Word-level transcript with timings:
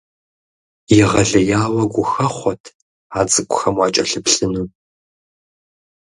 Егъэлеяуэ 1.03 1.83
гухэхъуэт 1.93 2.63
а 3.17 3.21
цӏыкӏухэм 3.31 3.75
уакӏэлъыплъыну! 3.79 4.67